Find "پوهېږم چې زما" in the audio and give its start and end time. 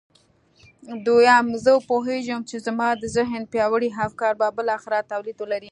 1.89-2.87